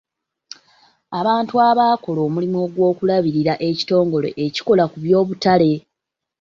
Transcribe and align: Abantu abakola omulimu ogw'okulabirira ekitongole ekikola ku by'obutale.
Abantu 1.19 1.53
abakola 1.69 2.19
omulimu 2.27 2.57
ogw'okulabirira 2.65 3.53
ekitongole 3.69 4.29
ekikola 4.45 4.83
ku 4.91 4.97
by'obutale. 5.03 5.71